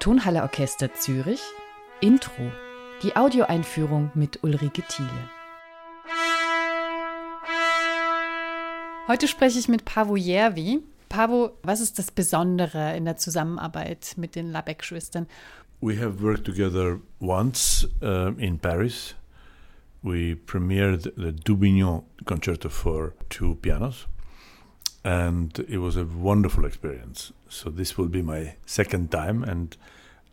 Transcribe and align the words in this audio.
Tonhalle 0.00 0.40
Orchester 0.40 0.94
Zürich 0.94 1.42
Intro. 2.00 2.50
Die 3.02 3.16
Audioeinführung 3.16 4.10
mit 4.14 4.42
Ulrike 4.42 4.80
Thiele. 4.88 5.28
Heute 9.08 9.28
spreche 9.28 9.58
ich 9.58 9.68
mit 9.68 9.84
Pavo 9.84 10.16
Järvi. 10.16 10.80
Pavo, 11.10 11.50
was 11.62 11.82
ist 11.82 11.98
das 11.98 12.10
Besondere 12.10 12.96
in 12.96 13.04
der 13.04 13.18
Zusammenarbeit 13.18 14.14
mit 14.16 14.36
den 14.36 14.50
Labeck-Schwestern? 14.50 15.26
We 15.82 16.00
have 16.00 16.22
worked 16.22 16.46
together 16.46 16.98
once 17.20 17.86
uh, 18.02 18.32
in 18.38 18.58
Paris. 18.58 19.14
We 20.02 20.34
premiered 20.34 21.12
the 21.16 21.30
Dubignon 21.30 22.04
Concerto 22.24 22.70
for 22.70 23.12
two 23.28 23.56
pianos, 23.56 24.06
and 25.04 25.58
it 25.68 25.78
was 25.78 25.96
a 25.96 26.04
wonderful 26.04 26.64
experience. 26.64 27.32
So 27.48 27.70
this 27.70 27.96
will 27.96 28.08
be 28.08 28.22
my 28.22 28.56
second 28.66 29.10
time, 29.10 29.42
and 29.42 29.76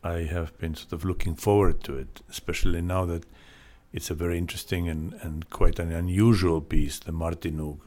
I 0.03 0.23
have 0.23 0.58
been 0.58 0.75
sort 0.75 0.94
of 0.94 1.05
looking 1.05 1.35
forward 1.35 1.84
to 1.84 1.98
it, 1.98 2.21
especially 2.30 2.81
now 2.81 3.05
that 3.05 3.25
it's 3.94 4.09
a 4.09 4.16
very 4.16 4.38
interesting 4.38 4.89
and, 4.89 5.13
and 5.22 5.49
quite 5.49 5.80
an 5.80 5.91
unusual 5.91 6.61
piece, 6.61 6.99
the 6.99 7.11
Martinů 7.11 7.80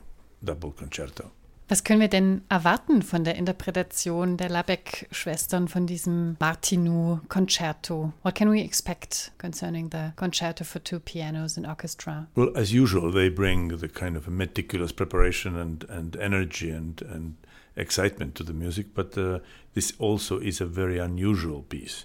double 0.43 0.73
concerto. 0.73 1.31
Was 1.71 1.85
können 1.85 2.01
wir 2.01 2.09
denn 2.09 2.43
erwarten 2.49 3.01
von 3.01 3.23
der 3.23 3.37
Interpretation 3.37 4.37
der 4.37 4.51
Labèque-Schwestern 4.51 5.69
von 5.69 5.87
diesem 5.87 6.37
Martinů 6.41 7.21
Concerto? 7.29 8.13
What 8.25 8.35
can 8.35 8.51
we 8.51 8.61
expect 8.61 9.31
concerning 9.39 9.89
the 9.93 10.11
concerto 10.17 10.65
for 10.65 10.83
two 10.83 10.99
pianos 10.99 11.57
and 11.57 11.69
orchestra? 11.69 12.27
Well, 12.35 12.51
as 12.57 12.73
usual, 12.73 13.13
they 13.13 13.31
bring 13.31 13.79
the 13.79 13.87
kind 13.87 14.17
of 14.17 14.27
meticulous 14.27 14.93
preparation 14.93 15.55
and, 15.55 15.85
and 15.89 16.17
energy 16.17 16.71
and, 16.71 17.01
and 17.03 17.37
excitement 17.77 18.35
to 18.35 18.43
the 18.43 18.53
music, 18.53 18.87
but 18.93 19.17
uh, 19.17 19.39
this 19.75 19.93
also 20.01 20.41
is 20.41 20.61
a 20.61 20.67
very 20.67 20.99
unusual 20.99 21.63
piece 21.63 22.05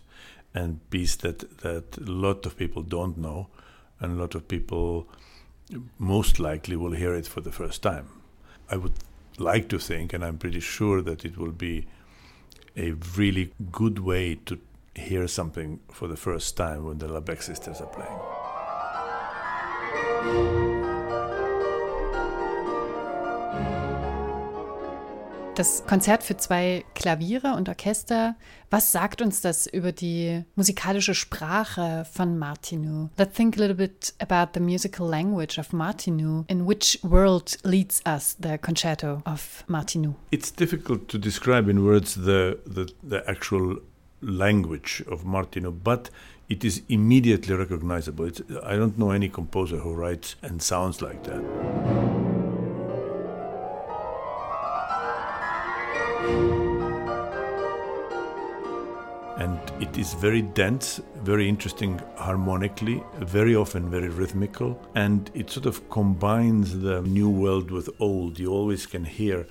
and 0.53 0.79
piece 0.91 1.15
that, 1.15 1.39
that 1.61 1.97
a 1.97 2.11
lot 2.11 2.45
of 2.45 2.55
people 2.55 2.83
don't 2.83 3.17
know 3.17 3.47
and 3.99 4.11
a 4.11 4.21
lot 4.21 4.35
of 4.35 4.47
people 4.47 5.07
most 5.97 6.39
likely 6.39 6.75
will 6.75 6.91
hear 6.91 7.15
it 7.15 7.25
for 7.25 7.41
the 7.41 7.51
first 7.51 7.81
time. 7.81 8.09
I 8.69 8.77
would 8.77 8.93
like 9.39 9.69
to 9.69 9.79
think, 9.79 10.13
and 10.13 10.23
I'm 10.23 10.37
pretty 10.37 10.59
sure 10.59 11.01
that 11.01 11.25
it 11.25 11.37
will 11.37 11.51
be 11.51 11.87
a 12.77 12.91
really 13.17 13.53
good 13.71 13.99
way 13.99 14.35
to 14.45 14.59
hear 14.95 15.27
something 15.27 15.79
for 15.91 16.07
the 16.07 16.17
first 16.17 16.55
time 16.57 16.85
when 16.85 16.97
the 16.97 17.07
Labèque 17.07 17.43
sisters 17.43 17.81
are 17.81 17.87
playing. 17.87 18.19
Das 25.55 25.85
Konzert 25.87 26.23
für 26.23 26.35
zwei 26.35 26.83
Klaviere 26.95 27.55
und 27.55 27.69
Orchester. 27.69 28.35
Was 28.69 28.91
sagt 28.91 29.21
uns 29.21 29.39
das 29.39 29.67
über 29.67 29.93
die 29.93 30.43
musikalische 30.57 31.15
Sprache 31.15 32.05
von 32.11 32.37
Martineau? 32.37 33.09
Let's 33.17 33.37
think 33.37 33.57
a 33.57 33.61
little 33.61 33.75
bit 33.75 34.13
about 34.19 34.51
the 34.53 34.59
musical 34.59 35.07
language 35.07 35.57
of 35.57 35.71
Martineau. 35.71 36.43
In 36.49 36.67
which 36.67 36.99
world 37.03 37.57
leads 37.63 38.01
us 38.05 38.35
the 38.37 38.57
concerto 38.57 39.21
of 39.23 39.63
Martineau? 39.67 40.15
It's 40.29 40.51
difficult 40.51 41.07
to 41.07 41.17
describe 41.17 41.69
in 41.69 41.85
words 41.85 42.15
the, 42.15 42.59
the, 42.65 42.91
the 43.01 43.23
actual 43.25 43.77
language 44.21 45.05
of 45.09 45.23
Martineau, 45.23 45.71
but 45.71 46.09
it 46.49 46.65
is 46.65 46.81
immediately 46.89 47.55
recognizable. 47.55 48.25
It's, 48.25 48.41
I 48.61 48.75
don't 48.75 48.97
know 48.97 49.11
any 49.11 49.29
composer 49.29 49.77
who 49.77 49.93
writes 49.93 50.35
and 50.43 50.61
sounds 50.61 51.01
like 51.01 51.23
that. 51.23 52.04
And 59.37 59.59
it 59.81 59.97
is 59.97 60.13
very 60.13 60.41
dense, 60.41 61.01
very 61.23 61.49
interesting 61.49 62.01
harmonically, 62.15 63.03
very 63.19 63.55
often 63.55 63.89
very 63.89 64.09
rhythmical, 64.09 64.79
and 64.95 65.29
it 65.33 65.49
sort 65.49 65.65
of 65.65 65.89
combines 65.89 66.79
the 66.79 67.01
new 67.01 67.29
world 67.29 67.71
with 67.71 67.89
old. 67.99 68.39
You 68.39 68.51
always 68.51 68.85
can 68.85 69.05
hear 69.05 69.47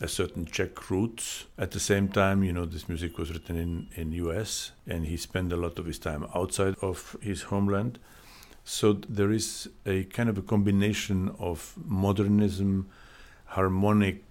a 0.00 0.08
certain 0.08 0.46
Czech 0.46 0.90
roots. 0.90 1.46
At 1.58 1.70
the 1.70 1.80
same 1.80 2.08
time, 2.08 2.44
you 2.44 2.52
know, 2.52 2.66
this 2.66 2.88
music 2.88 3.18
was 3.18 3.32
written 3.32 3.56
in 3.56 3.88
in 3.94 4.12
US, 4.12 4.72
and 4.86 5.06
he 5.06 5.16
spent 5.16 5.52
a 5.52 5.56
lot 5.56 5.78
of 5.78 5.86
his 5.86 5.98
time 5.98 6.26
outside 6.34 6.76
of 6.80 7.16
his 7.20 7.42
homeland. 7.42 7.98
So 8.64 8.94
there 8.94 9.30
is 9.30 9.68
a 9.84 10.04
kind 10.04 10.28
of 10.28 10.38
a 10.38 10.42
combination 10.42 11.30
of 11.38 11.74
modernism, 11.84 12.88
harmonic 13.44 14.24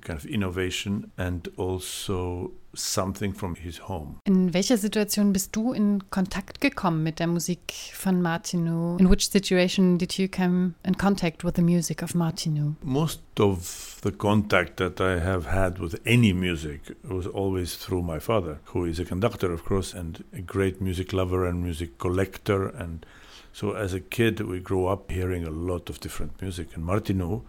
kind 0.00 0.18
of 0.18 0.26
innovation 0.26 1.10
and 1.16 1.48
also 1.56 2.52
something 2.74 3.32
from 3.32 3.54
his 3.54 3.78
home. 3.78 4.20
In 4.24 4.52
welcher 4.52 4.76
Situation 4.76 5.32
bist 5.32 5.54
du 5.56 5.72
in 5.72 6.02
Kontakt 6.10 6.60
gekommen 6.60 7.02
mit 7.02 7.18
der 7.18 7.26
Musik 7.26 7.72
von 7.94 8.22
Martinů? 8.22 8.98
In 9.00 9.10
which 9.10 9.30
situation 9.30 9.98
did 9.98 10.18
you 10.18 10.28
come 10.28 10.74
in 10.84 10.94
contact 10.94 11.44
with 11.44 11.54
the 11.54 11.62
music 11.62 12.02
of 12.02 12.14
Martinů? 12.14 12.76
Most 12.82 13.20
of 13.40 14.00
the 14.02 14.12
contact 14.12 14.76
that 14.76 15.00
I 15.00 15.18
have 15.18 15.46
had 15.46 15.78
with 15.78 16.00
any 16.06 16.32
music 16.32 16.96
was 17.08 17.26
always 17.26 17.76
through 17.76 18.02
my 18.02 18.18
father, 18.18 18.58
who 18.66 18.84
is 18.84 19.00
a 19.00 19.04
conductor, 19.04 19.52
of 19.52 19.64
course, 19.64 19.94
and 19.94 20.22
a 20.32 20.40
great 20.40 20.80
music 20.80 21.12
lover 21.12 21.46
and 21.46 21.62
music 21.62 21.98
collector. 21.98 22.68
And 22.68 23.04
so 23.52 23.72
as 23.72 23.94
a 23.94 24.00
kid, 24.00 24.40
we 24.40 24.60
grew 24.60 24.86
up 24.86 25.10
hearing 25.10 25.44
a 25.44 25.50
lot 25.50 25.90
of 25.90 26.00
different 26.00 26.40
music, 26.40 26.76
and 26.76 26.84
Martinů 26.84 27.42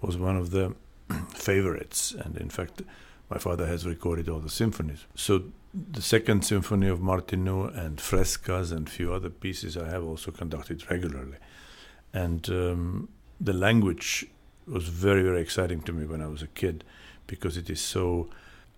was 0.00 0.16
one 0.16 0.36
of 0.36 0.50
the 0.50 0.74
favorites. 1.34 2.12
And 2.12 2.36
in 2.36 2.50
fact, 2.50 2.82
my 3.30 3.38
father 3.38 3.66
has 3.66 3.86
recorded 3.86 4.28
all 4.28 4.40
the 4.40 4.50
symphonies. 4.50 5.06
So 5.14 5.44
the 5.72 6.02
second 6.02 6.44
symphony 6.44 6.88
of 6.88 7.00
Martinů 7.00 7.76
and 7.76 8.00
Frescoes 8.00 8.72
and 8.72 8.88
few 8.88 9.12
other 9.12 9.30
pieces 9.30 9.76
I 9.76 9.88
have 9.88 10.04
also 10.04 10.30
conducted 10.30 10.90
regularly. 10.90 11.38
And 12.12 12.48
um, 12.50 13.08
the 13.40 13.54
language 13.54 14.26
was 14.66 14.88
very, 14.88 15.22
very 15.22 15.40
exciting 15.40 15.80
to 15.82 15.92
me 15.92 16.04
when 16.06 16.20
I 16.20 16.26
was 16.26 16.42
a 16.42 16.46
kid 16.46 16.84
because 17.26 17.56
it 17.56 17.70
is 17.70 17.80
so 17.80 18.28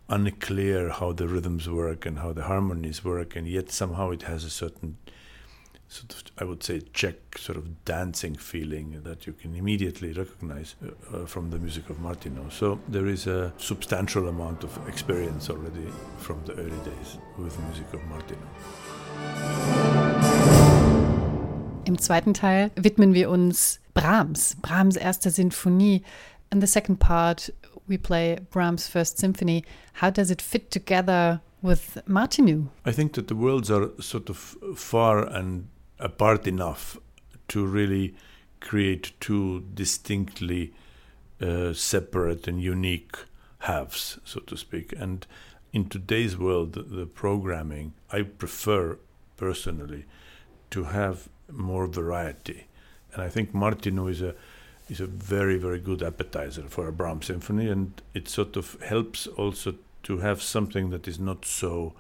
unclear 0.09 0.91
how 0.91 1.13
the 1.13 1.27
rhythms 1.27 1.69
work 1.69 2.07
and 2.07 2.19
how 2.19 2.33
the 2.33 2.45
harmonies 2.45 3.05
work, 3.05 3.37
and 3.37 3.49
yet 3.49 3.71
somehow 3.71 4.11
it 4.11 4.23
has 4.23 4.45
a 4.45 4.51
certain 4.51 4.97
sort 5.89 6.13
of, 6.13 6.23
I 6.39 6.45
would 6.45 6.63
say, 6.63 6.81
Czech 6.93 7.39
sort 7.39 7.59
of 7.59 7.85
dancing 7.85 8.37
feeling 8.37 9.03
that 9.05 9.27
you 9.27 9.33
can 9.33 9.55
immediately 9.55 10.13
recognize 10.13 10.75
uh, 10.83 11.17
uh, 11.17 11.27
from 11.27 11.51
the 11.51 11.59
music 11.59 11.91
of 11.91 11.99
Martinů. 11.99 12.51
So 12.53 12.79
there 12.89 13.07
is 13.07 13.27
a 13.27 13.53
substantial 13.59 14.29
amount 14.29 14.65
of 14.65 14.79
experience 14.89 15.51
already 15.51 15.87
from 16.19 16.43
the 16.45 16.53
early 16.55 16.81
days 16.85 17.19
with 17.39 17.57
the 17.57 17.63
music 17.63 17.93
of 17.95 18.01
Martinů. 18.09 18.47
Im 21.87 21.99
zweiten 21.99 22.33
Teil 22.35 22.71
widmen 22.77 23.13
wir 23.13 23.31
uns 23.31 23.79
Brahms, 23.93 24.57
Brahms' 24.63 24.97
erste 24.97 25.31
Sinfonie. 25.31 26.03
In 26.51 26.61
the 26.61 26.67
second 26.67 26.99
part, 26.99 27.53
we 27.87 27.99
play 27.99 28.39
Brahms' 28.51 28.89
first 28.89 29.19
symphony. 29.19 29.65
How 30.01 30.11
does 30.11 30.31
it 30.31 30.41
fit 30.41 30.71
together 30.71 31.41
with 31.63 32.03
Martinů? 32.09 32.69
I 32.87 32.93
think 32.93 33.13
that 33.13 33.29
the 33.29 33.35
worlds 33.35 33.71
are 33.71 33.91
sort 34.01 34.31
of 34.31 34.57
far 34.77 35.25
and 35.29 35.69
apart 35.99 36.47
enough 36.47 36.99
to 37.49 37.67
really 37.67 38.15
create 38.61 39.13
two 39.21 39.65
distinctly 39.75 40.73
uh, 41.41 41.73
separate 41.73 42.49
and 42.49 42.63
unique 42.63 43.17
halves, 43.61 44.19
so 44.25 44.41
to 44.41 44.57
speak. 44.57 44.93
And 44.97 45.27
in 45.73 45.89
today's 45.89 46.37
world, 46.37 46.73
the, 46.73 47.07
programming, 47.07 47.93
I 48.11 48.23
prefer 48.23 48.99
personally 49.37 50.05
to 50.71 50.85
have 50.85 51.29
more 51.51 51.87
variety. 51.87 52.67
And 53.13 53.23
I 53.23 53.29
think 53.29 53.53
Martinů 53.53 54.11
is 54.11 54.23
a 54.23 54.35
is 54.91 55.01
a 55.01 55.07
very 55.07 55.57
very 55.57 55.81
good 55.81 56.03
appetizer 56.03 56.65
for 56.69 56.87
a 56.87 56.93
Brahms 56.93 57.27
symphony, 57.27 57.69
and 57.69 58.03
it 58.13 58.29
sort 58.29 58.57
of 58.57 58.77
helps 58.83 59.27
also 59.27 59.75
to 60.03 60.19
have 60.19 60.43
something 60.43 60.91
that 60.91 61.09
is 61.09 61.19
not 61.19 61.45
so 61.45 61.95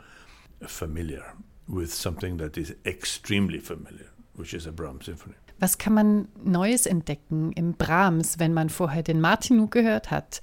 familiar 0.66 1.34
with 1.68 1.92
something 1.92 2.36
that 2.38 2.56
is 2.58 2.74
extremely 2.84 3.58
familiar, 3.58 4.10
which 4.34 4.54
is 4.54 4.66
a 4.66 4.72
Brahms 4.72 5.06
symphony. 5.06 5.34
Was 5.60 5.76
kann 5.76 5.94
man 5.94 6.28
Neues 6.44 6.86
entdecken 6.86 7.52
im 7.52 7.72
Brahms, 7.72 8.38
wenn 8.38 8.54
man 8.54 8.68
vorher 8.68 9.02
den 9.02 9.20
Martinů 9.20 9.68
gehört 9.68 10.10
hat? 10.10 10.40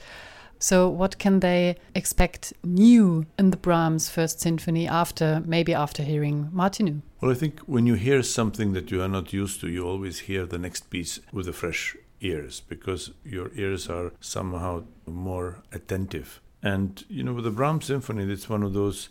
So, 0.57 0.87
what 0.89 1.17
can 1.17 1.39
they 1.39 1.75
expect 1.95 2.53
new 2.63 3.25
in 3.39 3.49
the 3.49 3.57
Brahms 3.57 4.09
First 4.09 4.39
Symphony 4.39 4.87
after, 4.87 5.41
maybe 5.43 5.73
after 5.73 6.03
hearing 6.03 6.49
Martinů? 6.53 7.01
Well, 7.19 7.31
I 7.31 7.35
think 7.35 7.59
when 7.61 7.87
you 7.87 7.95
hear 7.95 8.21
something 8.21 8.73
that 8.73 8.91
you 8.91 9.01
are 9.01 9.07
not 9.07 9.33
used 9.33 9.59
to, 9.61 9.67
you 9.67 9.87
always 9.87 10.19
hear 10.19 10.45
the 10.45 10.59
next 10.59 10.91
piece 10.91 11.19
with 11.33 11.47
a 11.47 11.53
fresh 11.53 11.95
ears 12.21 12.61
because 12.61 13.11
your 13.25 13.49
ears 13.55 13.89
are 13.89 14.11
somehow 14.21 14.83
more 15.07 15.63
attentive. 15.71 16.39
And, 16.61 17.03
you 17.09 17.23
know, 17.23 17.33
with 17.33 17.45
the 17.45 17.51
Brahms 17.51 17.85
Symphony, 17.85 18.31
it's 18.31 18.47
one 18.47 18.61
of 18.61 18.73
those 18.73 19.09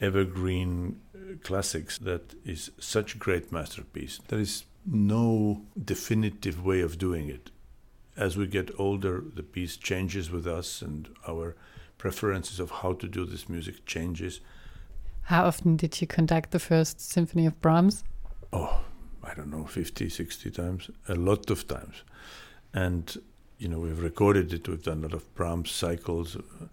evergreen 0.00 1.00
classics 1.42 1.98
that 1.98 2.34
is 2.44 2.70
such 2.78 3.14
a 3.14 3.18
great 3.18 3.52
masterpiece. 3.52 4.20
There 4.28 4.38
is 4.38 4.64
no 4.86 5.62
definitive 5.82 6.64
way 6.64 6.80
of 6.80 6.98
doing 6.98 7.28
it. 7.28 7.50
As 8.16 8.36
we 8.36 8.46
get 8.46 8.70
older, 8.78 9.22
the 9.34 9.42
piece 9.42 9.76
changes 9.76 10.30
with 10.30 10.46
us, 10.46 10.82
and 10.82 11.08
our 11.26 11.56
preferences 11.98 12.60
of 12.60 12.70
how 12.70 12.92
to 12.92 13.08
do 13.08 13.24
this 13.24 13.48
music 13.48 13.86
changes. 13.86 14.40
How 15.22 15.46
often 15.46 15.76
did 15.76 16.00
you 16.00 16.06
conduct 16.06 16.50
the 16.50 16.58
first 16.58 17.00
symphony 17.00 17.46
of 17.46 17.60
Brahms? 17.60 18.04
Oh, 18.52 18.82
I 19.22 19.34
don't 19.34 19.50
know, 19.50 19.64
50, 19.64 20.08
60 20.08 20.50
times, 20.50 20.90
a 21.08 21.14
lot 21.14 21.50
of 21.50 21.66
times. 21.66 22.02
And, 22.72 23.16
you 23.58 23.68
know, 23.68 23.78
we've 23.78 24.02
recorded 24.02 24.52
it, 24.52 24.68
we've 24.68 24.82
done 24.82 24.98
a 24.98 25.02
lot 25.02 25.14
of 25.14 25.34
Brahms 25.34 25.70
cycles 25.70 26.36
uh, 26.36 26.66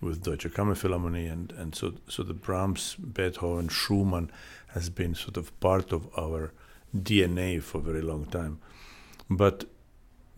with 0.00 0.22
Deutsche 0.22 0.48
Kammerphilharmonie, 0.52 1.30
and, 1.30 1.52
and 1.52 1.74
so, 1.74 1.94
so 2.08 2.22
the 2.22 2.34
Brahms, 2.34 2.94
Beethoven, 2.94 3.68
Schumann 3.68 4.30
has 4.68 4.90
been 4.90 5.14
sort 5.14 5.36
of 5.36 5.58
part 5.60 5.92
of 5.92 6.08
our 6.16 6.52
DNA 6.96 7.62
for 7.62 7.78
a 7.78 7.82
very 7.82 8.02
long 8.02 8.26
time. 8.26 8.58
But 9.28 9.64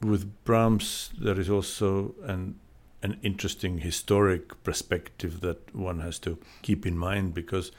with 0.01 0.45
Brahms, 0.45 1.11
there 1.19 1.39
is 1.39 1.51
also 1.51 2.15
an 2.25 2.59
an 3.03 3.19
interesting 3.23 3.79
historic 3.79 4.63
perspective 4.63 5.41
that 5.41 5.75
one 5.75 6.01
has 6.01 6.19
to 6.19 6.39
keep 6.63 6.87
in 6.87 6.99
mind 6.99 7.35
because 7.35 7.73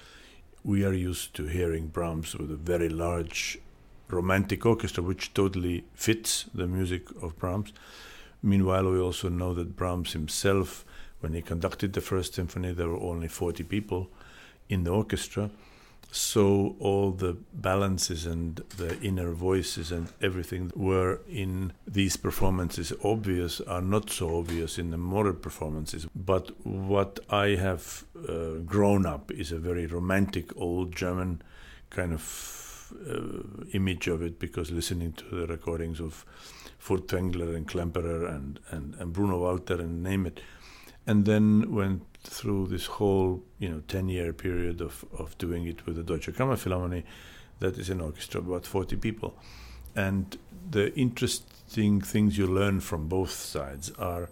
we 0.63 0.83
are 0.83 0.93
used 0.93 1.35
to 1.35 1.45
hearing 1.45 1.87
Brahms 1.87 2.35
with 2.35 2.51
a 2.51 2.55
very 2.55 2.89
large 2.89 3.59
romantic 4.07 4.65
orchestra, 4.65 5.03
which 5.03 5.33
totally 5.33 5.83
fits 5.93 6.45
the 6.53 6.67
music 6.67 7.09
of 7.21 7.37
Brahms. 7.37 7.71
Meanwhile, 8.43 8.91
we 8.91 8.99
also 8.99 9.29
know 9.29 9.53
that 9.53 9.75
Brahms 9.75 10.13
himself, 10.13 10.83
when 11.21 11.33
he 11.33 11.41
conducted 11.41 11.93
the 11.93 12.01
first 12.01 12.33
symphony, 12.33 12.73
there 12.73 12.89
were 12.89 12.99
only 12.99 13.27
40 13.27 13.63
people 13.63 14.09
in 14.69 14.83
the 14.83 14.91
orchestra. 14.91 15.49
So 16.11 16.75
all 16.79 17.11
the 17.11 17.37
balances 17.53 18.25
and 18.25 18.57
the 18.75 18.99
inner 19.01 19.31
voices 19.31 19.93
and 19.93 20.09
everything 20.21 20.71
were 20.75 21.21
in 21.29 21.71
these 21.87 22.17
performances 22.17 22.91
obvious 23.01 23.61
are 23.61 23.81
not 23.81 24.09
so 24.09 24.37
obvious 24.37 24.77
in 24.77 24.91
the 24.91 24.97
modern 24.97 25.37
performances. 25.37 26.07
But 26.13 26.51
what 26.65 27.21
i 27.29 27.49
have 27.55 28.03
uh, 28.27 28.55
grown 28.65 29.05
up 29.05 29.31
is 29.31 29.53
a 29.53 29.59
very 29.59 29.85
romantic 29.85 30.55
old 30.57 30.93
german 30.93 31.41
kind 31.89 32.13
of 32.13 32.93
uh, 33.09 33.63
image 33.73 34.07
of 34.07 34.21
it 34.21 34.37
because 34.37 34.69
listening 34.69 35.13
to 35.13 35.25
the 35.25 35.47
recordings 35.47 36.01
of 36.01 36.25
Furtwängler 36.81 37.55
and 37.55 37.67
Klemperer 37.67 38.27
and, 38.35 38.59
and, 38.69 38.95
and 38.95 39.13
Bruno 39.13 39.39
Walter 39.39 39.75
and 39.75 40.03
name 40.03 40.25
it 40.25 40.41
and 41.07 41.25
then 41.25 41.73
went 41.73 42.03
through 42.23 42.67
this 42.67 42.85
whole 42.85 43.43
you 43.59 43.69
know 43.69 43.81
10 43.87 44.09
year 44.09 44.33
period 44.33 44.81
of, 44.81 45.05
of 45.17 45.37
doing 45.37 45.65
it 45.67 45.85
with 45.85 45.95
the 45.95 46.03
Deutsche 46.03 46.27
Kammerphilharmonie 46.27 47.03
that 47.59 47.77
is 47.77 47.89
an 47.89 48.01
orchestra 48.01 48.41
of 48.41 48.47
about 48.47 48.65
40 48.65 48.97
people. 48.97 49.35
And 49.95 50.37
the 50.69 50.93
interesting 50.95 52.01
things 52.01 52.37
you 52.37 52.47
learn 52.47 52.79
from 52.79 53.07
both 53.07 53.31
sides 53.31 53.91
are 53.97 54.29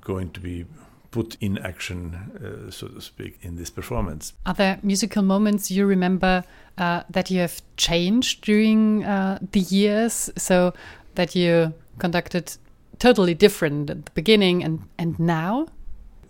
going 0.00 0.30
to 0.30 0.40
be 0.40 0.64
put 1.10 1.36
in 1.40 1.58
action 1.58 2.14
uh, 2.14 2.70
so 2.70 2.88
to 2.88 3.00
speak 3.00 3.38
in 3.42 3.56
this 3.56 3.68
performance. 3.68 4.32
Are 4.46 4.54
there 4.54 4.78
musical 4.82 5.22
moments 5.22 5.70
you 5.70 5.84
remember 5.84 6.42
uh, 6.78 7.02
that 7.10 7.30
you 7.30 7.40
have 7.40 7.60
changed 7.76 8.42
during 8.42 9.04
uh, 9.04 9.38
the 9.52 9.60
years? 9.60 10.30
So 10.38 10.72
that 11.14 11.34
you 11.36 11.74
conducted 11.98 12.56
totally 12.98 13.34
different 13.34 13.90
at 13.90 14.06
the 14.06 14.12
beginning 14.12 14.64
and 14.64 14.88
and 14.96 15.18
now 15.18 15.66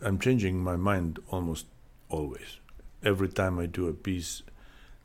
I'm 0.05 0.19
changing 0.19 0.63
my 0.63 0.77
mind 0.77 1.19
almost 1.29 1.67
always. 2.09 2.59
Every 3.03 3.29
time 3.29 3.59
I 3.59 3.67
do 3.67 3.89
a 3.89 3.93
piece, 3.93 4.43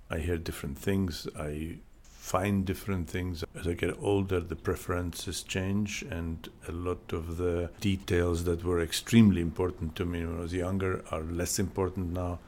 I 0.10 0.20
hear 0.20 0.38
different 0.38 0.78
things. 0.78 1.28
I 1.38 1.78
find 2.02 2.66
different 2.66 3.10
things. 3.10 3.44
As 3.58 3.68
I 3.68 3.74
get 3.74 3.98
older, 4.02 4.40
the 4.40 4.56
preferences 4.56 5.44
change, 5.44 6.04
and 6.10 6.48
a 6.68 6.72
lot 6.72 7.14
of 7.14 7.38
the 7.38 7.70
details 7.80 8.44
that 8.44 8.64
were 8.64 8.82
extremely 8.82 9.42
important 9.42 9.96
to 9.96 10.06
me 10.06 10.26
when 10.26 10.38
I 10.38 10.42
was 10.42 10.54
younger 10.54 11.04
are 11.12 11.22
less 11.22 11.58
important 11.60 12.12
now. 12.12 12.40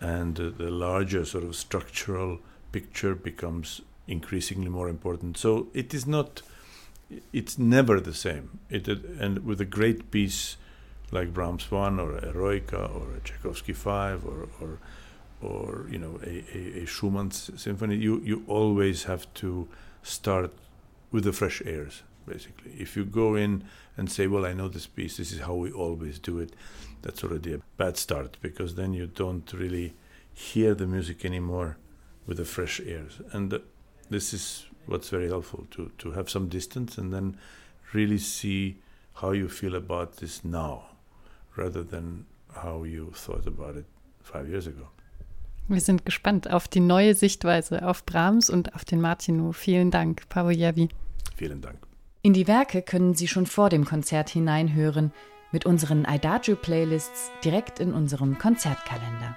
And 0.00 0.36
the 0.36 0.70
larger 0.70 1.24
sort 1.24 1.44
of 1.44 1.56
structural 1.56 2.38
picture 2.70 3.14
becomes 3.14 3.80
increasingly 4.06 4.68
more 4.68 4.88
important. 4.88 5.38
So 5.38 5.68
it 5.74 5.94
is 5.94 6.06
not, 6.06 6.42
it's 7.32 7.58
never 7.58 8.00
the 8.00 8.14
same. 8.14 8.60
It, 8.70 8.88
and 8.88 9.44
with 9.44 9.60
a 9.60 9.64
great 9.64 10.10
piece, 10.10 10.56
like 11.10 11.32
Brahms 11.32 11.70
one 11.70 11.98
or 11.98 12.18
Eroica 12.20 12.90
or 12.94 13.14
a 13.14 13.20
Tchaikovsky 13.20 13.72
five 13.72 14.24
or 14.24 14.48
or 14.60 14.78
or 15.40 15.86
you 15.90 15.98
know 15.98 16.20
a, 16.24 16.44
a, 16.54 16.82
a 16.82 16.86
Schumann 16.86 17.30
symphony, 17.30 17.96
you 17.96 18.20
you 18.24 18.44
always 18.46 19.04
have 19.04 19.32
to 19.34 19.68
start 20.02 20.52
with 21.10 21.24
the 21.24 21.32
fresh 21.32 21.62
airs. 21.64 22.02
Basically, 22.26 22.72
if 22.78 22.96
you 22.96 23.04
go 23.04 23.36
in 23.36 23.64
and 23.96 24.10
say, 24.10 24.26
"Well, 24.26 24.44
I 24.44 24.52
know 24.52 24.68
this 24.68 24.86
piece. 24.86 25.16
This 25.16 25.32
is 25.32 25.40
how 25.40 25.54
we 25.54 25.72
always 25.72 26.18
do 26.18 26.38
it," 26.38 26.54
that's 27.02 27.24
already 27.24 27.54
a 27.54 27.60
bad 27.76 27.96
start 27.96 28.36
because 28.42 28.74
then 28.74 28.92
you 28.92 29.06
don't 29.06 29.50
really 29.52 29.94
hear 30.34 30.74
the 30.74 30.86
music 30.86 31.24
anymore 31.24 31.78
with 32.26 32.36
the 32.36 32.44
fresh 32.44 32.80
airs. 32.80 33.20
And 33.32 33.52
uh, 33.52 33.60
this 34.10 34.34
is 34.34 34.66
what's 34.86 35.08
very 35.08 35.28
helpful 35.28 35.66
to 35.70 35.90
to 35.98 36.12
have 36.12 36.28
some 36.28 36.48
distance 36.48 36.98
and 36.98 37.12
then 37.12 37.38
really 37.94 38.18
see 38.18 38.76
how 39.14 39.32
you 39.32 39.48
feel 39.48 39.74
about 39.74 40.16
this 40.18 40.44
now 40.44 40.97
rather 41.58 41.86
than 41.86 42.24
how 42.54 42.84
you 42.84 43.10
thought 43.10 43.46
about 43.46 43.78
it 43.78 43.86
five 44.22 44.48
years 44.48 44.66
ago. 44.66 44.88
Wir 45.68 45.82
sind 45.82 46.06
gespannt 46.06 46.50
auf 46.50 46.66
die 46.66 46.80
neue 46.80 47.14
Sichtweise 47.14 47.86
auf 47.86 48.06
Brahms 48.06 48.48
und 48.48 48.74
auf 48.74 48.86
den 48.86 49.02
Martinu. 49.02 49.52
Vielen 49.52 49.90
Dank, 49.90 50.28
Pavel 50.30 50.56
Javi. 50.56 50.88
Vielen 51.36 51.60
Dank. 51.60 51.76
In 52.22 52.32
die 52.32 52.48
Werke 52.48 52.80
können 52.80 53.14
Sie 53.14 53.28
schon 53.28 53.46
vor 53.46 53.68
dem 53.68 53.84
Konzert 53.84 54.30
hineinhören 54.30 55.12
mit 55.52 55.66
unseren 55.66 56.06
Adagio-Playlists 56.06 57.30
direkt 57.44 57.80
in 57.80 57.92
unserem 57.92 58.38
Konzertkalender. 58.38 59.36